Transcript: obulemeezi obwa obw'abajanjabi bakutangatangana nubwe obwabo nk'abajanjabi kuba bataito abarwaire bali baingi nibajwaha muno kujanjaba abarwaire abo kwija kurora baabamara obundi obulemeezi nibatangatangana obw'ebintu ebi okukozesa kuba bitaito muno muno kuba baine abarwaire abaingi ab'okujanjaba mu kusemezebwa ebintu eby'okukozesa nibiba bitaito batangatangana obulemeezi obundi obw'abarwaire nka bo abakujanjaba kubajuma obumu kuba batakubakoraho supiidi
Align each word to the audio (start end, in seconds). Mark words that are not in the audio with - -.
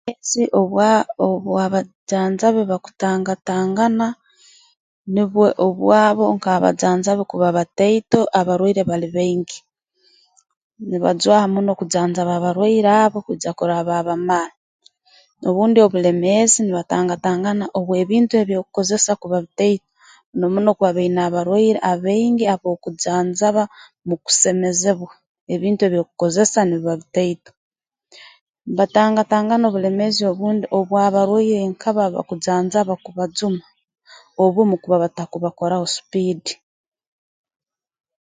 obulemeezi 0.03 0.43
obwa 0.61 0.89
obw'abajanjabi 1.27 2.61
bakutangatangana 2.71 4.07
nubwe 5.13 5.47
obwabo 5.65 6.23
nk'abajanjabi 6.35 7.23
kuba 7.31 7.47
bataito 7.57 8.19
abarwaire 8.39 8.81
bali 8.89 9.07
baingi 9.15 9.57
nibajwaha 10.89 11.45
muno 11.53 11.71
kujanjaba 11.79 12.31
abarwaire 12.35 12.91
abo 13.03 13.17
kwija 13.25 13.51
kurora 13.57 13.87
baabamara 13.89 14.53
obundi 15.47 15.79
obulemeezi 15.85 16.57
nibatangatangana 16.61 17.65
obw'ebintu 17.79 18.33
ebi 18.41 18.53
okukozesa 18.61 19.11
kuba 19.21 19.37
bitaito 19.45 19.87
muno 20.31 20.45
muno 20.55 20.69
kuba 20.77 20.91
baine 20.97 21.19
abarwaire 21.27 21.79
abaingi 21.91 22.45
ab'okujanjaba 22.53 23.63
mu 24.07 24.15
kusemezebwa 24.23 25.11
ebintu 25.53 25.81
eby'okukozesa 25.83 26.59
nibiba 26.65 26.95
bitaito 27.03 27.51
batangatangana 28.77 29.63
obulemeezi 29.67 30.21
obundi 30.31 30.65
obw'abarwaire 30.77 31.59
nka 31.71 31.89
bo 31.93 32.01
abakujanjaba 32.07 32.93
kubajuma 33.03 33.63
obumu 34.43 34.75
kuba 34.81 35.01
batakubakoraho 35.03 35.85
supiidi 35.95 36.53